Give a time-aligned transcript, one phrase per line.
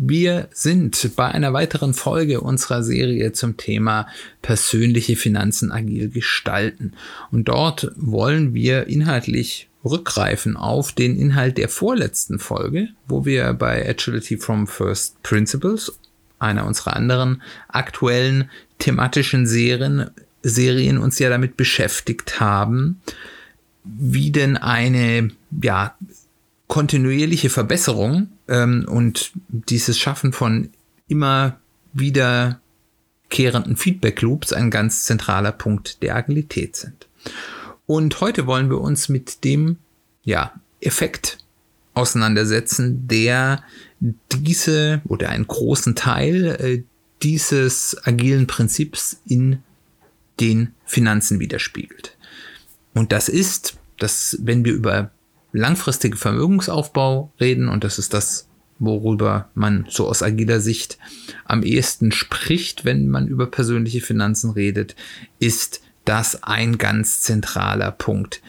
[0.00, 4.06] Wir sind bei einer weiteren Folge unserer Serie zum Thema
[4.42, 6.92] persönliche Finanzen agil gestalten.
[7.32, 13.88] Und dort wollen wir inhaltlich rückgreifen auf den Inhalt der vorletzten Folge, wo wir bei
[13.88, 15.98] Agility from First Principles,
[16.38, 20.10] einer unserer anderen aktuellen thematischen Serien,
[20.42, 23.00] Serien uns ja damit beschäftigt haben,
[23.82, 25.30] wie denn eine
[25.60, 25.96] ja,
[26.68, 30.70] kontinuierliche Verbesserung ähm, und dieses Schaffen von
[31.08, 31.58] immer
[31.94, 37.08] wiederkehrenden Feedback Loops ein ganz zentraler Punkt der Agilität sind.
[37.86, 39.78] Und heute wollen wir uns mit dem
[40.22, 41.38] ja, Effekt
[41.94, 43.64] auseinandersetzen, der
[44.00, 46.82] diese oder einen großen Teil äh,
[47.22, 49.62] dieses agilen Prinzips in
[50.38, 52.16] den Finanzen widerspiegelt.
[52.94, 55.10] Und das ist, dass wenn wir über
[55.52, 60.98] langfristige Vermögensaufbau reden und das ist das, worüber man so aus agiler Sicht
[61.44, 64.94] am ehesten spricht, wenn man über persönliche Finanzen redet,
[65.38, 68.40] ist das ein ganz zentraler Punkt.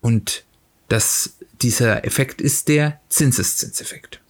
[0.00, 0.44] Und
[0.88, 4.20] das, dieser Effekt ist der Zinseszinseffekt.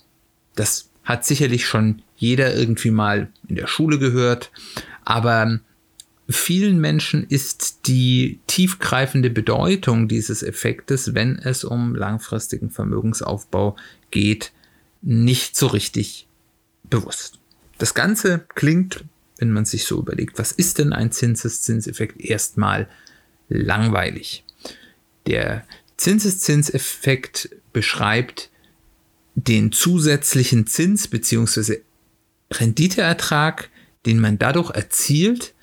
[0.54, 4.52] Das hat sicherlich schon jeder irgendwie mal in der Schule gehört,
[5.04, 5.60] aber
[6.28, 13.76] vielen Menschen ist die tiefgreifende Bedeutung dieses Effektes, wenn es um langfristigen Vermögensaufbau
[14.10, 14.52] geht,
[15.02, 16.28] nicht so richtig
[16.84, 17.38] bewusst.
[17.78, 19.04] Das Ganze klingt,
[19.38, 22.88] wenn man sich so überlegt, was ist denn ein Zinseszinseffekt, erstmal
[23.48, 24.44] langweilig.
[25.26, 25.66] Der
[25.96, 28.50] Zinseszinseffekt beschreibt
[29.34, 31.80] den zusätzlichen Zins bzw.
[32.52, 33.70] Renditeertrag,
[34.06, 35.54] den man dadurch erzielt,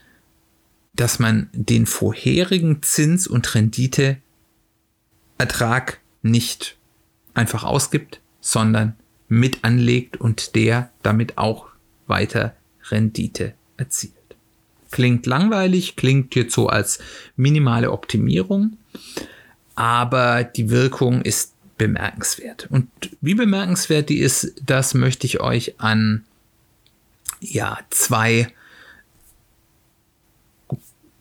[1.00, 4.22] dass man den vorherigen Zins- und Renditeertrag
[6.22, 6.76] nicht
[7.34, 8.98] einfach ausgibt, sondern
[9.30, 11.68] mit anlegt und der damit auch
[12.08, 12.54] weiter
[12.90, 14.14] Rendite erzielt.
[14.92, 17.00] Klingt langweilig, klingt jetzt so als
[17.38, 18.78] minimale Optimierung,
[19.76, 22.68] aber die Wirkung ist bemerkenswert.
[22.70, 22.90] Und
[23.22, 26.26] wie bemerkenswert die ist, das möchte ich euch an
[27.40, 28.52] ja, zwei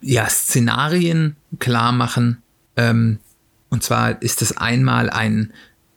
[0.01, 2.43] ja, Szenarien klar machen.
[2.77, 3.19] Ähm,
[3.69, 5.53] und zwar ist das einmal ein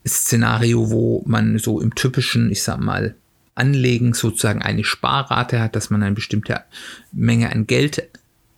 [0.07, 3.15] Szenario, wo man so im typischen, ich sag mal,
[3.53, 6.63] Anlegen sozusagen eine Sparrate hat, dass man eine bestimmte
[7.11, 8.09] Menge an Geld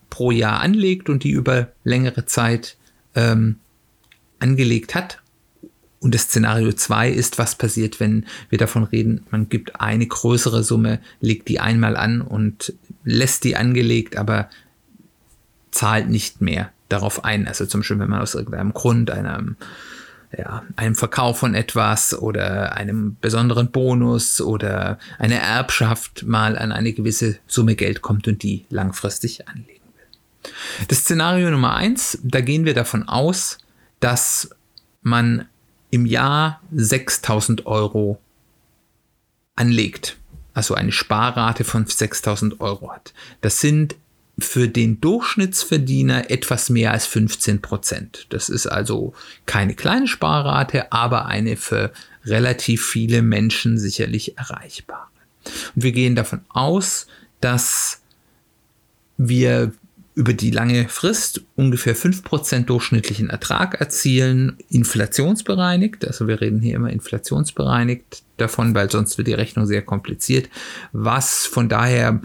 [0.09, 2.77] pro Jahr anlegt und die über längere Zeit
[3.15, 3.57] ähm,
[4.39, 5.19] angelegt hat.
[5.99, 10.63] Und das Szenario 2 ist, was passiert, wenn wir davon reden, man gibt eine größere
[10.63, 12.73] Summe, legt die einmal an und
[13.03, 14.49] lässt die angelegt, aber
[15.73, 17.47] zahlt nicht mehr darauf ein.
[17.47, 19.57] Also zum Beispiel, wenn man aus irgendeinem Grund, einem,
[20.37, 26.93] ja, einem Verkauf von etwas oder einem besonderen Bonus oder einer Erbschaft mal an eine
[26.93, 29.67] gewisse Summe Geld kommt und die langfristig anlegen
[29.97, 30.83] will.
[30.87, 33.57] Das Szenario Nummer eins, da gehen wir davon aus,
[33.99, 34.49] dass
[35.01, 35.47] man
[35.89, 38.19] im Jahr 6000 Euro
[39.55, 40.17] anlegt.
[40.55, 43.13] Also eine Sparrate von 6000 Euro hat.
[43.41, 43.95] Das sind
[44.39, 48.25] für den Durchschnittsverdiener etwas mehr als 15 Prozent.
[48.29, 49.13] Das ist also
[49.45, 51.91] keine kleine Sparrate, aber eine für
[52.25, 55.07] relativ viele Menschen sicherlich erreichbare.
[55.75, 57.07] Und wir gehen davon aus,
[57.41, 58.01] dass
[59.17, 59.73] wir
[60.15, 66.05] über die lange Frist ungefähr 5% durchschnittlichen Ertrag erzielen, inflationsbereinigt.
[66.05, 70.49] Also wir reden hier immer inflationsbereinigt davon, weil sonst wird die Rechnung sehr kompliziert,
[70.91, 72.21] was von daher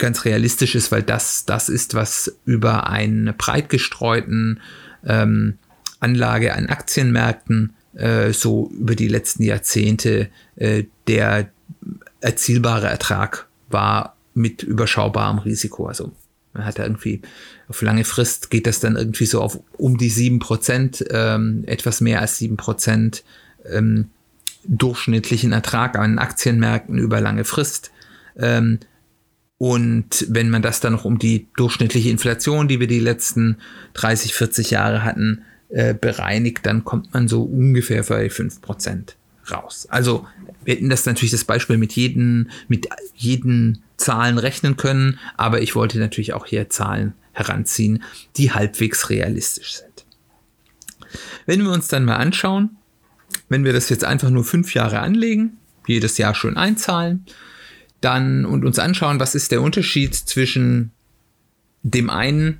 [0.00, 4.60] ganz realistisch ist, weil das das ist, was über eine breit gestreuten
[5.06, 5.58] ähm,
[6.00, 11.50] Anlage an Aktienmärkten äh, so über die letzten Jahrzehnte äh, der
[12.20, 15.86] erzielbare Ertrag war mit überschaubarem Risiko.
[15.86, 16.12] Also
[16.52, 17.22] man hat irgendwie
[17.68, 22.00] auf lange Frist geht das dann irgendwie so auf um die sieben Prozent, ähm, etwas
[22.00, 23.22] mehr als sieben Prozent
[23.64, 24.10] ähm,
[24.64, 27.90] durchschnittlichen Ertrag an Aktienmärkten über lange Frist.
[28.36, 28.80] Ähm,
[29.62, 33.58] und wenn man das dann noch um die durchschnittliche Inflation, die wir die letzten
[33.92, 39.16] 30, 40 Jahre hatten, äh, bereinigt, dann kommt man so ungefähr bei 5%
[39.52, 39.86] raus.
[39.90, 40.26] Also
[40.64, 45.74] wir hätten das natürlich das Beispiel mit jeden, mit jeden Zahlen rechnen können, aber ich
[45.74, 48.02] wollte natürlich auch hier Zahlen heranziehen,
[48.38, 50.06] die halbwegs realistisch sind.
[51.44, 52.78] Wenn wir uns dann mal anschauen,
[53.50, 57.26] wenn wir das jetzt einfach nur fünf Jahre anlegen, jedes Jahr schön einzahlen,
[58.00, 60.90] dann und uns anschauen, was ist der Unterschied zwischen
[61.82, 62.58] dem einen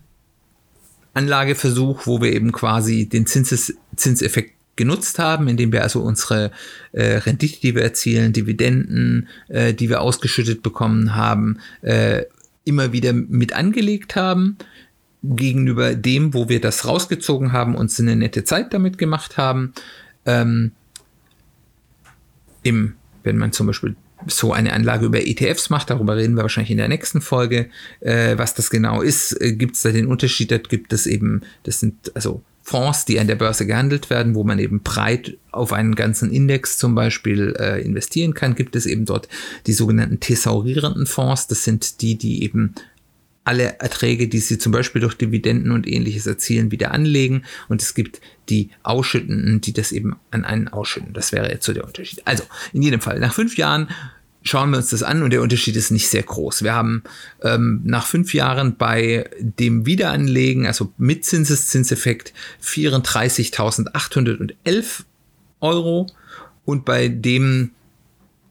[1.15, 6.53] Anlageversuch, wo wir eben quasi den Zinses, Zinseffekt genutzt haben, indem wir also unsere
[6.93, 12.25] äh, Rendite, die wir erzielen, Dividenden, äh, die wir ausgeschüttet bekommen haben, äh,
[12.65, 14.57] immer wieder mit angelegt haben,
[15.23, 19.75] gegenüber dem, wo wir das rausgezogen haben, uns eine nette Zeit damit gemacht haben.
[20.25, 20.73] Ähm,
[22.63, 23.97] im, wenn man zum Beispiel
[24.27, 27.71] so eine Anlage über ETFs macht, darüber reden wir wahrscheinlich in der nächsten Folge,
[28.01, 29.33] äh, was das genau ist.
[29.41, 30.51] Äh, gibt es da den Unterschied?
[30.51, 34.45] Da gibt es eben, das sind also Fonds, die an der Börse gehandelt werden, wo
[34.45, 39.07] man eben breit auf einen ganzen Index zum Beispiel äh, investieren kann, gibt es eben
[39.07, 39.29] dort
[39.67, 41.49] die sogenannten thesaurierenden Fonds.
[41.49, 42.75] Das sind die, die eben
[43.45, 47.45] alle Erträge, die sie zum Beispiel durch Dividenden und ähnliches erzielen, wieder anlegen.
[47.69, 51.13] Und es gibt die Ausschüttenden, die das eben an einen ausschütten.
[51.13, 52.23] Das wäre jetzt so der Unterschied.
[52.27, 53.89] Also, in jedem Fall, nach fünf Jahren
[54.43, 56.63] schauen wir uns das an und der Unterschied ist nicht sehr groß.
[56.63, 57.03] Wir haben
[57.43, 62.33] ähm, nach fünf Jahren bei dem Wiederanlegen, also mit Zinseszinseffekt,
[62.63, 65.05] 34.811
[65.61, 66.07] Euro
[66.65, 67.73] und bei dem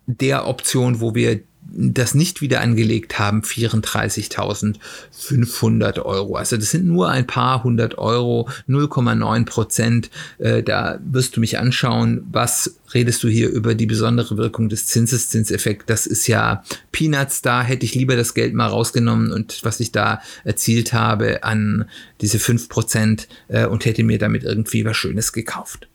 [0.05, 6.35] der Option, wo wir das nicht wieder angelegt haben, 34.500 Euro.
[6.35, 10.09] Also das sind nur ein paar hundert Euro, 0,9 Prozent.
[10.37, 14.85] Äh, da wirst du mich anschauen, was redest du hier über die besondere Wirkung des
[14.87, 15.85] Zinseszinseffekts.
[15.85, 19.91] Das ist ja Peanuts, da hätte ich lieber das Geld mal rausgenommen und was ich
[19.91, 21.85] da erzielt habe an
[22.21, 25.87] diese 5 Prozent äh, und hätte mir damit irgendwie was Schönes gekauft.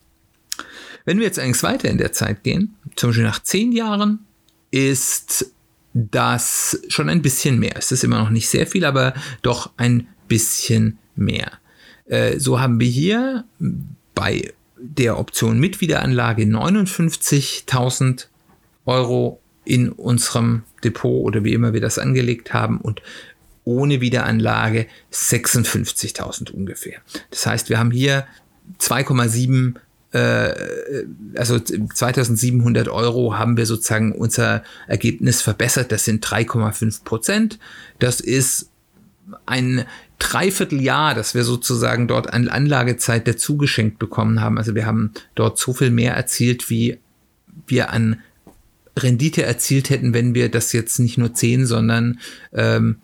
[1.05, 4.21] Wenn wir jetzt eigentlich weiter in der Zeit gehen, zum Beispiel nach zehn Jahren,
[4.71, 5.54] ist
[5.95, 7.75] das schon ein bisschen mehr.
[7.79, 11.53] Es ist immer noch nicht sehr viel, aber doch ein bisschen mehr.
[12.07, 13.45] Äh, so haben wir hier
[14.15, 18.27] bei der Option mit Wiederanlage 59.000
[18.85, 23.01] Euro in unserem Depot oder wie immer wir das angelegt haben und
[23.65, 27.01] ohne Wiederanlage 56.000 ungefähr.
[27.31, 28.27] Das heißt, wir haben hier
[28.79, 29.81] 2,7 äh,
[30.15, 35.91] also 2700 Euro haben wir sozusagen unser Ergebnis verbessert.
[35.91, 37.59] Das sind 3,5 Prozent.
[37.99, 38.71] Das ist
[39.47, 39.85] ein
[40.19, 44.59] Dreivierteljahr, das wir sozusagen dort an Anlagezeit dazu geschenkt bekommen haben.
[44.59, 46.99] Also wir haben dort so viel mehr erzielt, wie
[47.67, 48.21] wir an
[48.97, 52.21] Rendite erzielt hätten, wenn wir das jetzt nicht nur 10, sondern
[52.53, 52.99] ähm,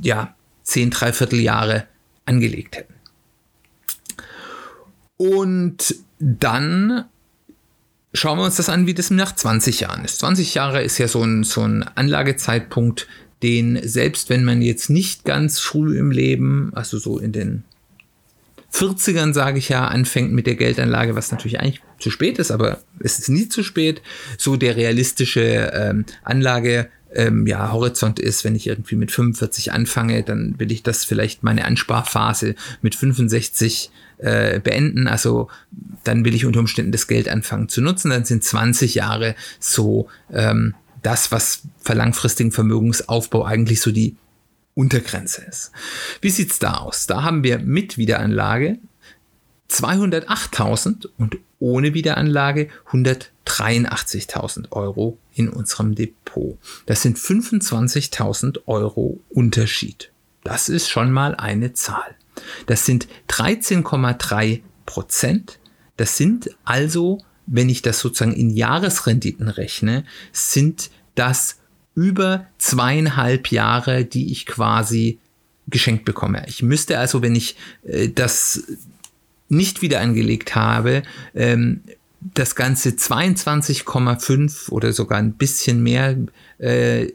[0.00, 0.34] ja,
[0.64, 1.86] 10 Dreivierteljahre
[2.24, 2.95] angelegt hätten.
[5.16, 7.04] Und dann
[8.12, 10.18] schauen wir uns das an, wie das nach 20 Jahren ist.
[10.18, 13.06] 20 Jahre ist ja so ein, so ein Anlagezeitpunkt,
[13.42, 17.64] den selbst wenn man jetzt nicht ganz früh im Leben, also so in den
[18.72, 22.78] 40ern, sage ich ja, anfängt mit der Geldanlage, was natürlich eigentlich zu spät ist, aber
[23.00, 24.02] es ist nie zu spät,
[24.38, 30.22] so der realistische ähm, Anlage ähm, ja, Horizont ist, wenn ich irgendwie mit 45 anfange,
[30.22, 35.08] dann will ich das vielleicht meine Ansparphase mit 65 äh, beenden.
[35.08, 35.48] Also
[36.04, 38.10] dann will ich unter Umständen das Geld anfangen zu nutzen.
[38.10, 44.16] Dann sind 20 Jahre so ähm, das, was für langfristigen Vermögensaufbau eigentlich so die
[44.76, 45.72] Untergrenze ist.
[46.20, 47.06] Wie sieht's da aus?
[47.06, 48.78] Da haben wir mit Wiederanlage
[49.70, 56.58] 208.000 und ohne Wiederanlage 183.000 Euro in unserem Depot.
[56.84, 60.12] Das sind 25.000 Euro Unterschied.
[60.44, 62.14] Das ist schon mal eine Zahl.
[62.66, 65.58] Das sind 13,3 Prozent.
[65.96, 71.56] Das sind also, wenn ich das sozusagen in Jahresrenditen rechne, sind das
[71.96, 75.18] über zweieinhalb Jahre, die ich quasi
[75.66, 76.44] geschenkt bekomme.
[76.46, 78.62] Ich müsste also, wenn ich äh, das
[79.48, 81.02] nicht wieder angelegt habe,
[81.34, 81.80] ähm,
[82.20, 86.16] das Ganze 22,5 oder sogar ein bisschen mehr
[86.58, 87.08] äh,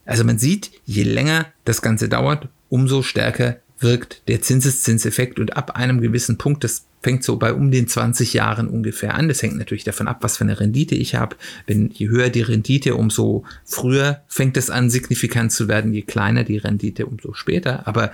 [0.06, 5.76] Also man sieht, je länger das Ganze dauert, umso stärker wirkt der Zinseszinseffekt und ab
[5.76, 9.28] einem gewissen Punkt, das fängt so bei um den 20 Jahren ungefähr an.
[9.28, 11.38] Das hängt natürlich davon ab, was für eine Rendite ich habe.
[11.66, 15.94] Wenn je höher die Rendite, umso früher fängt es an, signifikant zu werden.
[15.94, 17.88] Je kleiner die Rendite, umso später.
[17.88, 18.12] Aber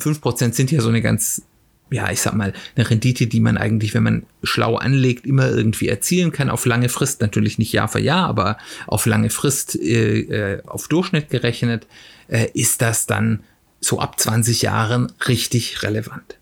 [0.00, 1.42] fünf Prozent sind ja so eine ganz
[1.90, 5.88] ja, ich sag mal, eine Rendite, die man eigentlich, wenn man schlau anlegt, immer irgendwie
[5.88, 6.48] erzielen kann.
[6.48, 10.88] Auf lange Frist natürlich nicht Jahr für Jahr, aber auf lange Frist äh, äh auf
[10.88, 11.86] Durchschnitt gerechnet,
[12.28, 13.40] äh, ist das dann
[13.82, 16.38] so ab 20 Jahren richtig relevant.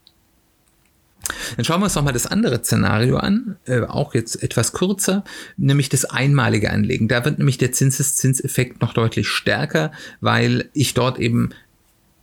[1.56, 5.24] Dann schauen wir uns nochmal das andere Szenario an, äh, auch jetzt etwas kürzer,
[5.56, 7.08] nämlich das einmalige Anlegen.
[7.08, 11.50] Da wird nämlich der Zinseszinseffekt noch deutlich stärker, weil ich dort eben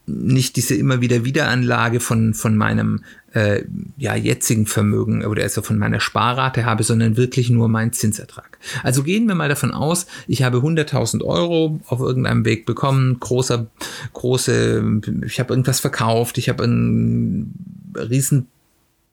[0.06, 3.04] nicht diese immer wieder Wiederanlage von, von meinem
[3.34, 3.64] äh,
[3.96, 8.58] ja, jetzigen Vermögen oder also von meiner Sparrate habe, sondern wirklich nur meinen Zinsertrag.
[8.82, 13.66] Also gehen wir mal davon aus, ich habe 100.000 Euro auf irgendeinem Weg bekommen, großer,
[14.14, 17.54] große, ich habe irgendwas verkauft, ich habe einen
[17.94, 18.46] riesen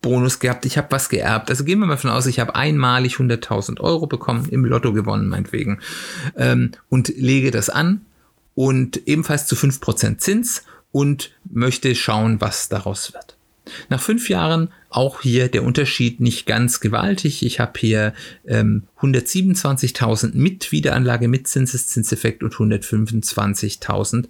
[0.02, 1.50] Bonus gehabt, ich habe was geerbt.
[1.50, 5.28] Also gehen wir mal davon aus, ich habe einmalig 100.000 Euro bekommen, im Lotto gewonnen
[5.28, 5.80] meinetwegen,
[6.38, 8.02] ähm, und lege das an
[8.54, 13.35] und ebenfalls zu 5% Zins und möchte schauen, was daraus wird.
[13.90, 17.44] Nach fünf Jahren auch hier der Unterschied nicht ganz gewaltig.
[17.46, 18.14] Ich habe hier
[18.46, 24.28] ähm, 127.000 mit Wiederanlage mit Zinseszinseffekt und 125.000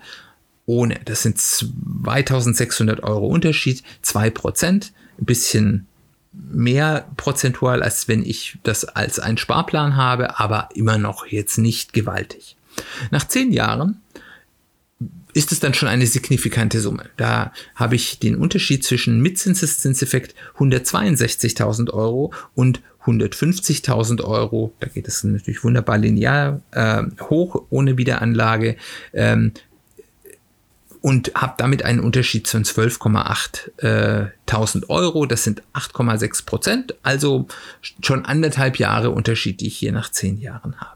[0.66, 1.00] ohne.
[1.06, 5.88] Das sind 2600 Euro Unterschied, 2%, ein bisschen
[6.34, 11.94] mehr prozentual, als wenn ich das als einen Sparplan habe, aber immer noch jetzt nicht
[11.94, 12.58] gewaltig.
[13.12, 14.02] Nach zehn Jahren
[15.36, 17.10] ist es dann schon eine signifikante Summe.
[17.18, 24.74] Da habe ich den Unterschied zwischen mit Zinseszinseffekt 162.000 Euro und 150.000 Euro.
[24.80, 28.78] Da geht es natürlich wunderbar linear äh, hoch ohne Wiederanlage.
[29.14, 29.52] Ähm,
[31.02, 35.26] und habe damit einen Unterschied von 12,8 äh, Euro.
[35.26, 37.46] Das sind 8,6 Prozent, also
[38.02, 40.95] schon anderthalb Jahre Unterschied, die ich hier nach zehn Jahren habe.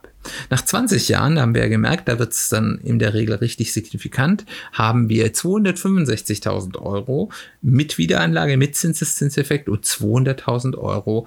[0.50, 3.72] Nach 20 Jahren haben wir ja gemerkt, da wird es dann in der Regel richtig
[3.72, 7.30] signifikant, haben wir 265.000 Euro
[7.62, 11.26] mit Wiederanlage, mit Zinseszinseffekt und 200.000 Euro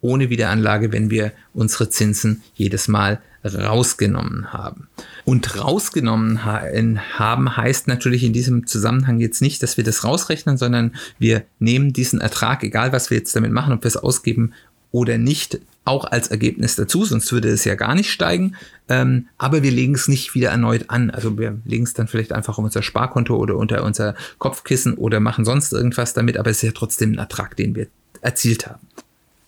[0.00, 4.88] ohne Wiederanlage, wenn wir unsere Zinsen jedes Mal rausgenommen haben.
[5.24, 10.94] Und rausgenommen haben heißt natürlich in diesem Zusammenhang jetzt nicht, dass wir das rausrechnen, sondern
[11.18, 14.52] wir nehmen diesen Ertrag, egal was wir jetzt damit machen, ob wir es ausgeben
[14.90, 18.54] oder nicht, auch als Ergebnis dazu, sonst würde es ja gar nicht steigen.
[18.88, 21.10] Ähm, aber wir legen es nicht wieder erneut an.
[21.10, 25.18] Also wir legen es dann vielleicht einfach auf unser Sparkonto oder unter unser Kopfkissen oder
[25.18, 27.88] machen sonst irgendwas damit, aber es ist ja trotzdem ein Ertrag, den wir
[28.20, 28.86] erzielt haben.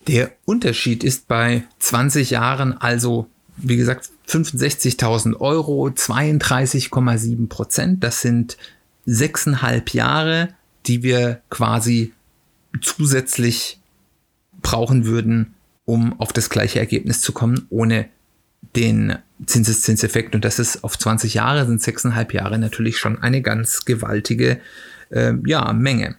[0.07, 3.27] Der Unterschied ist bei 20 Jahren also,
[3.57, 8.03] wie gesagt, 65.000 Euro, 32,7 Prozent.
[8.03, 8.57] Das sind
[9.05, 10.49] sechseinhalb Jahre,
[10.85, 12.13] die wir quasi
[12.81, 13.79] zusätzlich
[14.61, 15.54] brauchen würden,
[15.85, 18.09] um auf das gleiche Ergebnis zu kommen, ohne
[18.75, 20.35] den Zinseszinseffekt.
[20.35, 24.59] Und das ist auf 20 Jahre, sind sechseinhalb Jahre natürlich schon eine ganz gewaltige
[25.11, 26.17] äh, ja, Menge.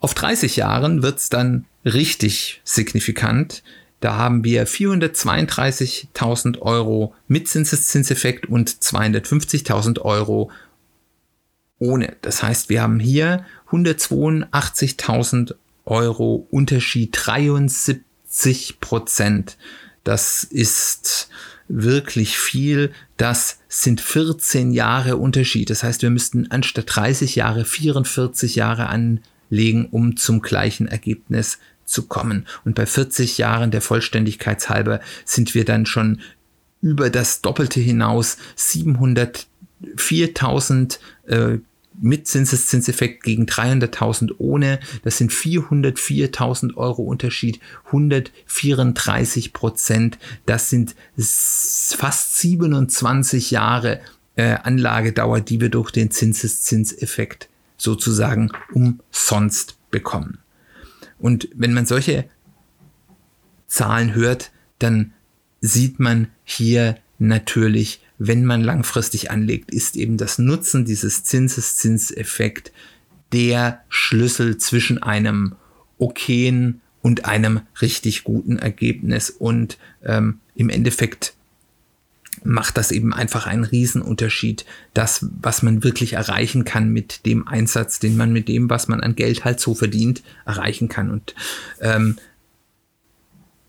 [0.00, 3.62] Auf 30 Jahren wird es dann richtig signifikant.
[4.00, 10.50] Da haben wir 432.000 Euro mit Zinseszinseffekt und 250.000 Euro
[11.78, 12.16] ohne.
[12.20, 15.54] Das heißt, wir haben hier 182.000
[15.86, 18.02] Euro Unterschied, 73
[18.80, 19.56] Prozent.
[20.02, 21.28] Das ist
[21.68, 22.92] wirklich viel.
[23.16, 25.70] Das sind 14 Jahre Unterschied.
[25.70, 32.02] Das heißt, wir müssten anstatt 30 Jahre 44 Jahre anlegen, um zum gleichen Ergebnis zu
[32.02, 32.46] kommen.
[32.64, 36.20] Und bei 40 Jahren der Vollständigkeit halber sind wir dann schon
[36.82, 41.58] über das Doppelte hinaus 704.000 äh,
[42.00, 44.80] mit Zinseszinseffekt gegen 300.000 ohne.
[45.02, 50.18] Das sind 404.000 Euro Unterschied, 134 Prozent.
[50.46, 54.00] Das sind fast 27 Jahre
[54.36, 60.38] äh, Anlagedauer, die wir durch den Zinseszinseffekt sozusagen umsonst bekommen.
[61.18, 62.28] Und wenn man solche
[63.66, 65.12] Zahlen hört, dann
[65.60, 72.72] sieht man hier natürlich wenn man langfristig anlegt, ist eben das Nutzen dieses Zinseszinseffekt
[73.32, 75.56] der Schlüssel zwischen einem
[75.98, 79.30] okayen und einem richtig guten Ergebnis.
[79.30, 81.34] Und ähm, im Endeffekt
[82.44, 87.98] macht das eben einfach einen Riesenunterschied, das, was man wirklich erreichen kann mit dem Einsatz,
[87.98, 91.10] den man mit dem, was man an Geld halt so verdient, erreichen kann.
[91.10, 91.34] Und
[91.80, 92.16] ähm,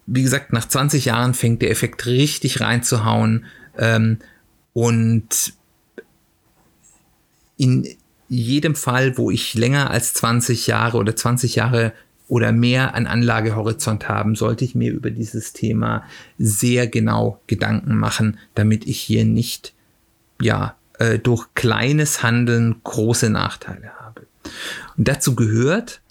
[0.07, 3.45] wie gesagt, nach 20 Jahren fängt der Effekt richtig reinzuhauen.
[3.77, 4.19] Ähm,
[4.73, 5.53] und
[7.57, 7.87] in
[8.27, 11.93] jedem Fall, wo ich länger als 20 Jahre oder 20 Jahre
[12.27, 16.03] oder mehr an Anlagehorizont haben, sollte ich mir über dieses Thema
[16.37, 19.73] sehr genau Gedanken machen, damit ich hier nicht
[20.41, 24.25] ja äh, durch kleines Handeln große Nachteile habe.
[24.97, 26.01] Und dazu gehört,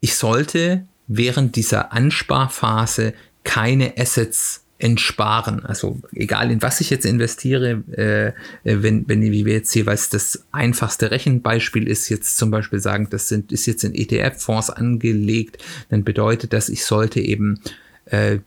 [0.00, 5.64] ich sollte während dieser Ansparphase keine Assets entsparen.
[5.64, 8.32] Also egal in was ich jetzt investiere, äh,
[8.64, 13.28] wenn, wenn wie wir jetzt jeweils das einfachste Rechenbeispiel ist, jetzt zum Beispiel sagen, das
[13.28, 17.60] sind, ist jetzt in ETF-Fonds angelegt, dann bedeutet das, ich sollte eben
[18.06, 18.38] äh,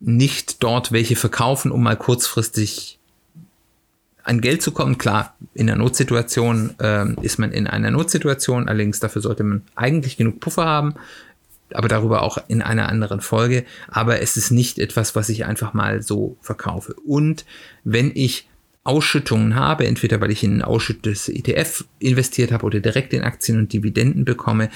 [0.00, 2.98] nicht dort welche verkaufen, um mal kurzfristig
[4.22, 4.98] an Geld zu kommen.
[4.98, 10.18] Klar, in einer Notsituation äh, ist man in einer Notsituation, allerdings dafür sollte man eigentlich
[10.18, 10.94] genug Puffer haben
[11.74, 13.64] aber darüber auch in einer anderen Folge.
[13.88, 16.94] Aber es ist nicht etwas, was ich einfach mal so verkaufe.
[17.04, 17.44] Und
[17.84, 18.48] wenn ich
[18.84, 23.58] Ausschüttungen habe, entweder weil ich in ein ausschüttetes ETF investiert habe oder direkt in Aktien
[23.58, 24.68] und Dividenden bekomme,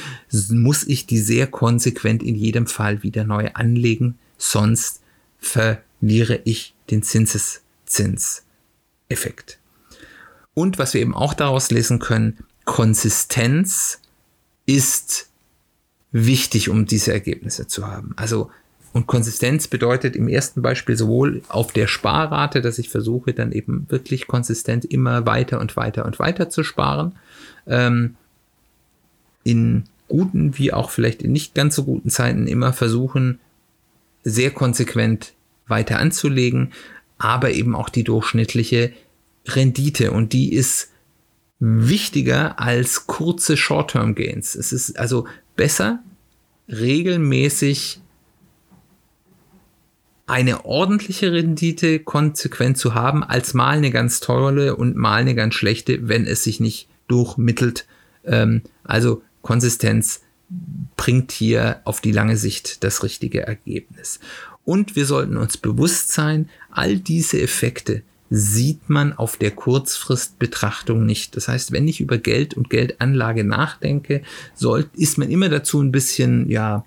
[0.51, 5.03] muss ich die sehr konsequent in jedem Fall wieder neu anlegen, sonst
[5.39, 9.59] verliere ich den Zinseszinseffekt.
[10.55, 14.01] Und was wir eben auch daraus lesen können, Konsistenz
[14.65, 15.28] ist
[16.13, 18.13] wichtig, um diese Ergebnisse zu haben.
[18.17, 18.51] Also
[18.93, 23.87] und Konsistenz bedeutet im ersten Beispiel sowohl auf der Sparrate, dass ich versuche dann eben
[23.91, 27.13] wirklich konsistent immer weiter und weiter und weiter zu sparen.
[27.67, 28.17] Ähm,
[29.45, 33.39] in guten wie auch vielleicht in nicht ganz so guten Zeiten immer versuchen,
[34.25, 35.35] sehr konsequent
[35.67, 36.73] weiter anzulegen,
[37.19, 38.93] aber eben auch die durchschnittliche
[39.47, 40.91] Rendite und die ist
[41.61, 44.55] wichtiger als kurze Short-Term-Gains.
[44.55, 45.27] Es ist also
[45.59, 46.03] besser,
[46.69, 48.01] regelmäßig
[50.27, 55.55] eine ordentliche Rendite konsequent zu haben, als mal eine ganz tolle und mal eine ganz
[55.55, 57.87] schlechte, wenn es sich nicht durchmittelt.
[58.25, 60.23] Ähm, also Konsistenz
[60.97, 64.21] bringt hier auf die lange Sicht das richtige Ergebnis.
[64.65, 71.37] Und wir sollten uns bewusst sein, all diese Effekte sieht man auf der Kurzfristbetrachtung nicht.
[71.37, 74.23] Das heißt, wenn ich über Geld und Geldanlage nachdenke,
[74.55, 76.85] soll, ist man immer dazu ein bisschen, ja,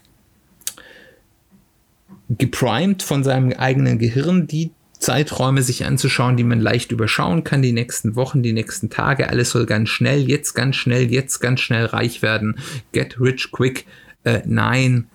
[2.38, 7.73] geprimed von seinem eigenen Gehirn, die Zeiträume sich anzuschauen, die man leicht überschauen kann, die
[7.73, 9.30] nächsten Wochen, die nächsten Tage.
[9.30, 12.60] Alles soll ganz schnell, jetzt ganz schnell, jetzt ganz schnell reich werden.
[12.91, 13.88] Get rich quick.
[14.23, 15.08] Äh, nein,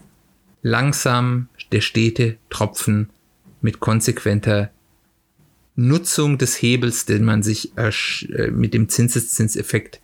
[0.62, 3.11] langsam der stete Tropfen
[3.61, 4.71] mit konsequenter
[5.77, 10.01] Nutzung des Hebels, den man sich äh, mit dem Zinseszinseffekt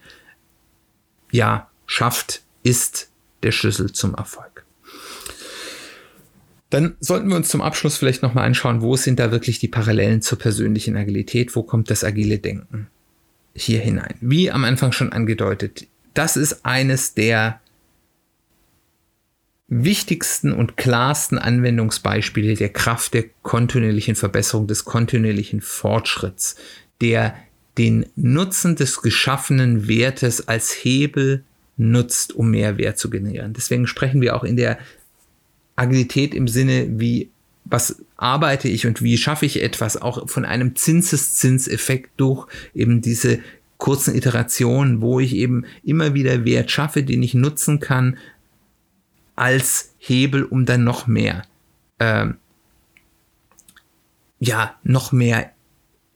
[1.31, 3.11] ja schafft, ist
[3.43, 4.65] der Schlüssel zum Erfolg.
[6.71, 10.23] Dann sollten wir uns zum Abschluss vielleicht nochmal anschauen, wo sind da wirklich die Parallelen
[10.23, 12.87] zur persönlichen Agilität, wo kommt das agile Denken
[13.55, 14.15] hier hinein.
[14.21, 17.61] Wie am Anfang schon angedeutet, das ist eines der
[19.75, 26.57] wichtigsten und klarsten Anwendungsbeispiele der Kraft der kontinuierlichen Verbesserung, des kontinuierlichen Fortschritts,
[27.01, 27.35] der
[27.79, 31.43] den Nutzen des geschaffenen Wertes als Hebel
[31.79, 33.55] nutzt, um mehr Wert zu generieren.
[33.55, 34.79] Deswegen sprechen wir auch in der
[35.75, 37.31] Agilität im Sinne, wie
[37.65, 43.39] was arbeite ich und wie schaffe ich etwas, auch von einem Zinseszinseffekt durch eben diese
[43.79, 48.19] kurzen Iterationen, wo ich eben immer wieder Wert schaffe, den ich nutzen kann,
[49.37, 51.42] als Hebel, um dann noch mehr
[52.03, 52.37] ähm,
[54.40, 55.53] ja, noch mehr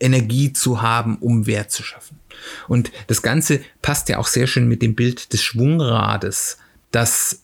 [0.00, 2.18] Energie zu haben, um Wert zu schaffen.
[2.66, 6.58] Und das Ganze passt ja auch sehr schön mit dem Bild des Schwungrades,
[6.90, 7.42] das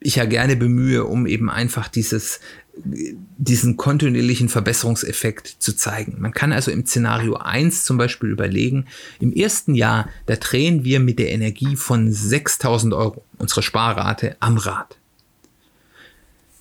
[0.00, 2.40] ich ja gerne bemühe, um eben einfach dieses,
[2.84, 6.16] diesen kontinuierlichen Verbesserungseffekt zu zeigen.
[6.18, 8.86] Man kann also im Szenario 1 zum Beispiel überlegen,
[9.20, 14.58] im ersten Jahr, da drehen wir mit der Energie von 6000 Euro unsere Sparrate am
[14.58, 14.96] Rad.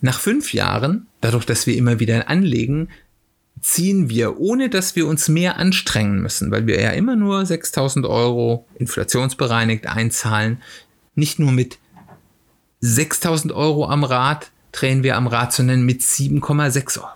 [0.01, 2.89] Nach fünf Jahren, dadurch, dass wir immer wieder anlegen,
[3.61, 8.05] ziehen wir, ohne dass wir uns mehr anstrengen müssen, weil wir ja immer nur 6000
[8.05, 10.61] Euro inflationsbereinigt einzahlen,
[11.15, 11.77] nicht nur mit
[12.81, 17.09] 6000 Euro am Rad drehen wir am Rad, sondern mit 7,6 Euro.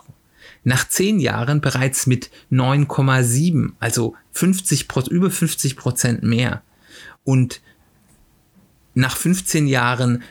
[0.63, 6.61] Nach zehn Jahren bereits mit 9,7, also 50, über 50 Prozent mehr.
[7.23, 7.61] Und
[8.93, 10.23] nach 15 Jahren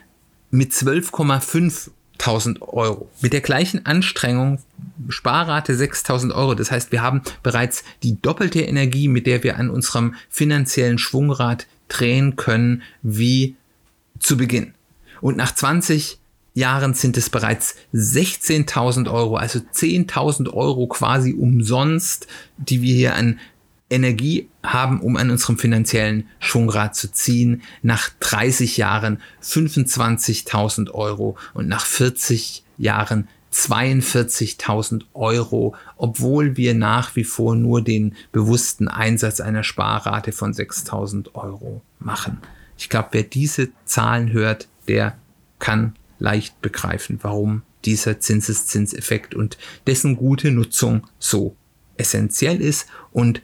[0.50, 1.90] mit 12,5
[2.22, 3.10] 1000 Euro.
[3.20, 4.60] Mit der gleichen Anstrengung,
[5.08, 6.54] Sparrate 6000 Euro.
[6.54, 11.66] Das heißt, wir haben bereits die doppelte Energie, mit der wir an unserem finanziellen Schwungrad
[11.88, 13.56] drehen können, wie
[14.20, 14.74] zu Beginn.
[15.20, 16.18] Und nach 20
[16.54, 22.26] Jahren sind es bereits 16.000 Euro, also 10.000 Euro quasi umsonst,
[22.58, 23.40] die wir hier an
[23.88, 27.62] Energie haben, um an unserem finanziellen Schwungrad zu ziehen.
[27.82, 37.24] Nach 30 Jahren 25.000 Euro und nach 40 Jahren 42.000 Euro, obwohl wir nach wie
[37.24, 42.38] vor nur den bewussten Einsatz einer Sparrate von 6.000 Euro machen.
[42.78, 45.16] Ich glaube, wer diese Zahlen hört, der
[45.58, 51.56] kann leicht begreifen, warum dieser Zinseszinseffekt und dessen gute Nutzung so
[51.96, 53.42] essentiell ist und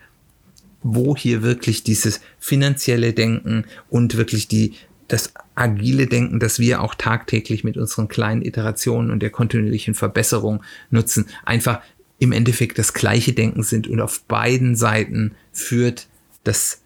[0.82, 4.74] wo hier wirklich dieses finanzielle Denken und wirklich die,
[5.08, 10.62] das agile Denken, das wir auch tagtäglich mit unseren kleinen Iterationen und der kontinuierlichen Verbesserung
[10.90, 11.80] nutzen, einfach
[12.20, 16.06] im Endeffekt das gleiche Denken sind und auf beiden Seiten führt
[16.44, 16.80] das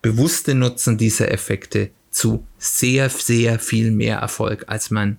[0.00, 5.18] bewusste Nutzen dieser Effekte zu sehr, sehr viel mehr Erfolg, als man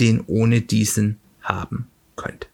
[0.00, 2.46] den ohne diesen haben könnte.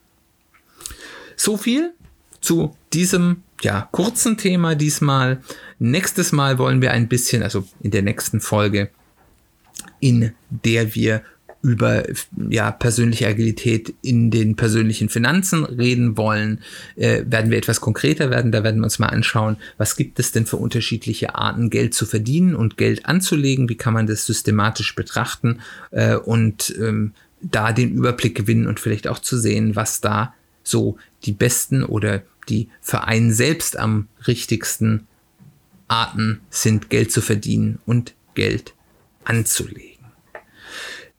[1.35, 1.93] So viel
[2.41, 5.41] zu diesem ja, kurzen Thema diesmal.
[5.79, 8.89] Nächstes Mal wollen wir ein bisschen, also in der nächsten Folge,
[9.99, 11.23] in der wir
[11.61, 12.03] über
[12.49, 16.61] ja, persönliche Agilität in den persönlichen Finanzen reden wollen,
[16.95, 18.53] äh, werden wir etwas konkreter werden.
[18.53, 22.05] Da werden wir uns mal anschauen, was gibt es denn für unterschiedliche Arten, Geld zu
[22.05, 25.59] verdienen und Geld anzulegen, wie kann man das systematisch betrachten
[25.91, 30.97] äh, und ähm, da den Überblick gewinnen und vielleicht auch zu sehen, was da so
[31.25, 35.07] die besten oder die für einen selbst am richtigsten
[35.87, 38.73] Arten sind, Geld zu verdienen und Geld
[39.23, 39.99] anzulegen.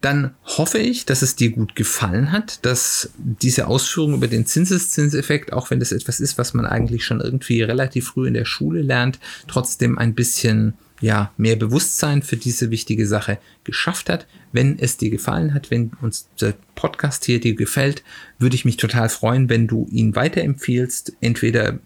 [0.01, 5.53] Dann hoffe ich, dass es dir gut gefallen hat, dass diese Ausführung über den Zinseszinseffekt,
[5.53, 8.81] auch wenn das etwas ist, was man eigentlich schon irgendwie relativ früh in der Schule
[8.81, 14.27] lernt, trotzdem ein bisschen ja, mehr Bewusstsein für diese wichtige Sache geschafft hat.
[14.53, 18.03] Wenn es dir gefallen hat, wenn uns der Podcast hier dir gefällt,
[18.39, 21.79] würde ich mich total freuen, wenn du ihn weiterempfiehlst, entweder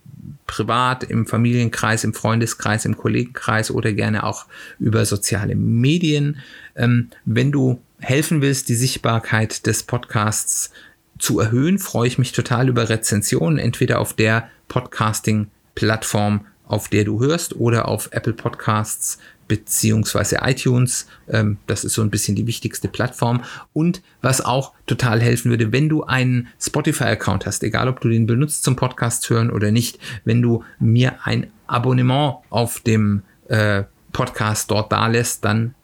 [0.46, 4.46] privat, im Familienkreis, im Freundeskreis, im Kollegenkreis oder gerne auch
[4.78, 6.38] über soziale Medien.
[6.76, 10.70] Ähm, wenn du helfen willst, die Sichtbarkeit des Podcasts
[11.18, 17.20] zu erhöhen, freue ich mich total über Rezensionen, entweder auf der Podcasting-Plattform, auf der du
[17.20, 21.06] hörst, oder auf Apple Podcasts beziehungsweise iTunes.
[21.28, 23.42] Ähm, das ist so ein bisschen die wichtigste Plattform.
[23.72, 28.26] Und was auch total helfen würde, wenn du einen Spotify-Account hast, egal ob du den
[28.26, 34.70] benutzt zum Podcast hören oder nicht, wenn du mir ein Abonnement auf dem äh, Podcast
[34.70, 35.74] dort da lässt, dann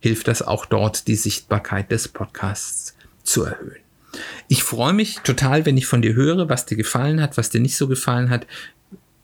[0.00, 3.76] hilft das auch dort, die Sichtbarkeit des Podcasts zu erhöhen.
[4.48, 7.60] Ich freue mich total, wenn ich von dir höre, was dir gefallen hat, was dir
[7.60, 8.46] nicht so gefallen hat,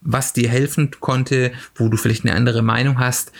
[0.02, 3.32] was dir helfen konnte, wo du vielleicht eine andere Meinung hast.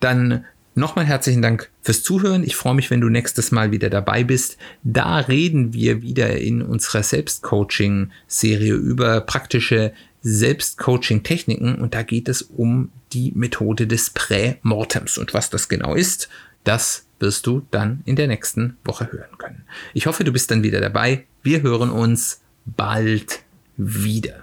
[0.00, 2.44] Dann nochmal herzlichen Dank fürs Zuhören.
[2.44, 4.56] Ich freue mich, wenn du nächstes Mal wieder dabei bist.
[4.82, 12.90] Da reden wir wieder in unserer Selbstcoaching-Serie über praktische Selbstcoaching-Techniken und da geht es um
[13.12, 16.28] die Methode des Prämortems und was das genau ist
[16.66, 19.64] das wirst du dann in der nächsten Woche hören können.
[19.94, 21.24] Ich hoffe, du bist dann wieder dabei.
[21.42, 23.40] Wir hören uns bald
[23.76, 24.42] wieder.